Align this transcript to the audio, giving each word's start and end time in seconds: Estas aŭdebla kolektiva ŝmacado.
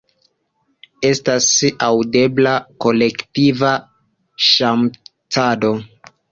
Estas 1.09 1.49
aŭdebla 1.89 2.55
kolektiva 2.87 3.77
ŝmacado. 4.49 5.75